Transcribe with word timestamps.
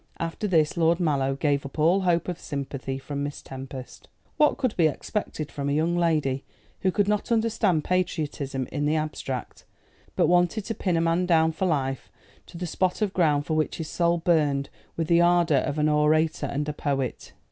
After 0.17 0.47
this 0.47 0.77
Lord 0.77 0.99
Mallow 0.99 1.35
gave 1.35 1.63
up 1.63 1.77
all 1.77 2.01
hope 2.01 2.27
of 2.27 2.39
sympathy 2.39 2.97
from 2.97 3.21
Miss 3.21 3.43
Tempest. 3.43 4.07
What 4.37 4.57
could 4.57 4.75
be 4.75 4.87
expected 4.87 5.51
from 5.51 5.69
a 5.69 5.73
young 5.73 5.95
lady 5.95 6.43
who 6.79 6.91
could 6.91 7.07
not 7.07 7.31
understand 7.31 7.83
patriotism 7.83 8.65
in 8.71 8.87
the 8.87 8.95
abstract, 8.95 9.63
but 10.15 10.25
wanted 10.25 10.65
to 10.65 10.73
pin 10.73 10.97
a 10.97 11.01
man 11.01 11.27
down 11.27 11.51
for 11.51 11.67
life 11.67 12.09
to 12.47 12.57
the 12.57 12.65
spot 12.65 13.03
of 13.03 13.13
ground 13.13 13.45
for 13.45 13.53
which 13.53 13.77
his 13.77 13.89
soul 13.89 14.17
burned 14.17 14.71
with 14.97 15.05
the 15.07 15.21
ardour 15.21 15.57
of 15.59 15.77
an 15.77 15.87
orator 15.87 16.47
and 16.47 16.67
a 16.67 16.73
poet? 16.73 17.33